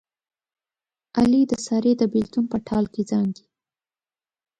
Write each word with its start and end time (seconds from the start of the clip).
علي 1.17 1.41
د 1.47 1.53
سارې 1.65 1.93
د 1.97 2.03
بلېتون 2.11 2.45
په 2.51 2.57
ټال 2.67 2.85
کې 2.93 3.01
زانګي. 3.09 3.45